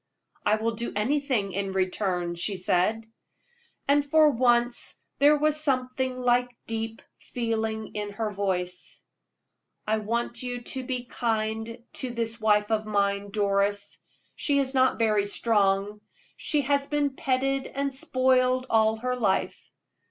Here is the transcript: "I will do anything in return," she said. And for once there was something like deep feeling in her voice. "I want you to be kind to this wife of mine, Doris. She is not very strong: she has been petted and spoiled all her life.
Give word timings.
"I 0.43 0.55
will 0.55 0.71
do 0.71 0.91
anything 0.95 1.51
in 1.51 1.73
return," 1.73 2.33
she 2.33 2.57
said. 2.57 3.05
And 3.87 4.03
for 4.03 4.31
once 4.31 4.99
there 5.19 5.37
was 5.37 5.63
something 5.63 6.19
like 6.19 6.49
deep 6.65 7.03
feeling 7.19 7.93
in 7.93 8.13
her 8.13 8.31
voice. 8.31 9.03
"I 9.85 9.99
want 9.99 10.41
you 10.41 10.61
to 10.61 10.83
be 10.83 11.03
kind 11.05 11.83
to 12.01 12.09
this 12.09 12.41
wife 12.41 12.71
of 12.71 12.87
mine, 12.87 13.29
Doris. 13.29 13.99
She 14.35 14.57
is 14.57 14.73
not 14.73 14.97
very 14.97 15.27
strong: 15.27 16.01
she 16.35 16.61
has 16.61 16.87
been 16.87 17.11
petted 17.15 17.67
and 17.67 17.93
spoiled 17.93 18.65
all 18.71 18.95
her 18.95 19.15
life. 19.15 19.69